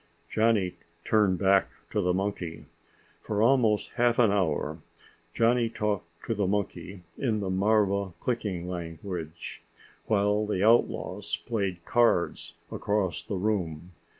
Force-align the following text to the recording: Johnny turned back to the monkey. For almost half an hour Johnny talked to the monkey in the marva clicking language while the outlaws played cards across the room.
Johnny 0.31 0.77
turned 1.05 1.37
back 1.37 1.69
to 1.91 2.01
the 2.01 2.11
monkey. 2.11 2.65
For 3.21 3.43
almost 3.43 3.91
half 3.97 4.17
an 4.17 4.31
hour 4.31 4.79
Johnny 5.35 5.69
talked 5.69 6.23
to 6.25 6.33
the 6.33 6.47
monkey 6.47 7.03
in 7.19 7.39
the 7.39 7.51
marva 7.51 8.13
clicking 8.19 8.67
language 8.67 9.61
while 10.07 10.47
the 10.47 10.63
outlaws 10.67 11.37
played 11.45 11.85
cards 11.85 12.55
across 12.71 13.23
the 13.23 13.35
room. 13.37 13.91